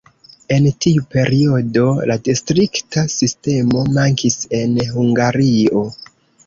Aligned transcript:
En 0.53 0.63
tiu 0.85 1.03
periodo 1.15 1.83
la 2.13 2.15
distrikta 2.29 3.05
sistemo 3.17 3.87
mankis 4.01 4.43
en 4.63 4.77
Hungario. 4.97 5.89